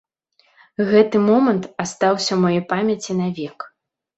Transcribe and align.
Гэты 0.91 1.17
момант 1.27 1.63
астаўся 1.83 2.27
ў 2.33 2.39
маёй 2.47 2.63
памяці 2.73 3.11
навек. 3.21 3.57